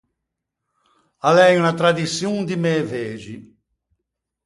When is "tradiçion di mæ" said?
1.79-2.75